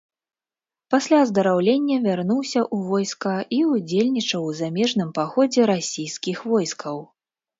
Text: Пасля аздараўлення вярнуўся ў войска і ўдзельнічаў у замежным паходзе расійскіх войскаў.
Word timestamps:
Пасля 0.93 1.17
аздараўлення 1.25 1.97
вярнуўся 2.05 2.61
ў 2.61 2.77
войска 2.93 3.35
і 3.59 3.61
ўдзельнічаў 3.73 4.41
у 4.49 4.55
замежным 4.61 5.11
паходзе 5.19 5.61
расійскіх 5.73 6.37
войскаў. 6.55 6.97